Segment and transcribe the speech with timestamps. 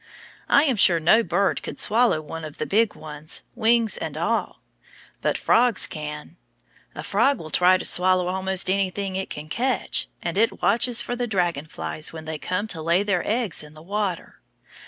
[0.49, 4.59] I am sure no bird could swallow one of the big ones, wings and all!
[5.21, 6.37] But frogs can.
[6.95, 11.15] A frog will try to swallow almost anything it can catch, and it watches for
[11.15, 14.41] the dragon flies when they come to lay their eggs in the water.